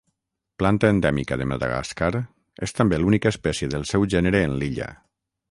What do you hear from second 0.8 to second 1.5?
endèmica de